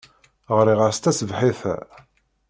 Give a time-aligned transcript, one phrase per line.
[0.57, 1.75] Ɣriɣ-as taṣebḥit-a.